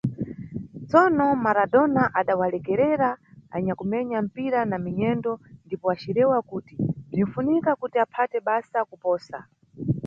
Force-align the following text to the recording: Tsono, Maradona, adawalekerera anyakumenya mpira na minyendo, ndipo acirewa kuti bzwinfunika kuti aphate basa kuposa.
Tsono, 0.87 1.27
Maradona, 1.45 2.03
adawalekerera 2.19 3.09
anyakumenya 3.55 4.17
mpira 4.27 4.59
na 4.69 4.77
minyendo, 4.85 5.31
ndipo 5.65 5.85
acirewa 5.93 6.37
kuti 6.49 6.75
bzwinfunika 7.09 7.71
kuti 7.81 7.97
aphate 8.05 8.37
basa 8.47 8.77
kuposa. 8.89 9.37